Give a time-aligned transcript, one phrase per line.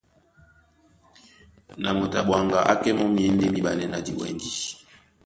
[1.81, 4.49] Na moto a ɓwaŋga á kɛ́ mɔ́ myěndé míɓanɛ́ na diwɛndi.